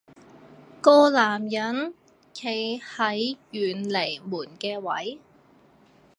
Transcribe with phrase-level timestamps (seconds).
[0.81, 1.93] 個男人
[2.33, 5.19] 企喺遠離門嘅位